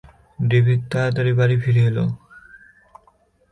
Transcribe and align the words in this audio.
David 0.49 0.81
তাড়াতাড়ি 0.91 1.31
বাড়ি 1.39 1.55
ফিরে 1.63 1.83
এল। 1.89 1.97